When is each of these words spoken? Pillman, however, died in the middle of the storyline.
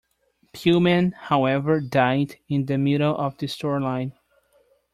Pillman, 0.51 1.13
however, 1.13 1.79
died 1.79 2.37
in 2.49 2.65
the 2.65 2.79
middle 2.79 3.15
of 3.15 3.37
the 3.37 3.45
storyline. 3.45 4.13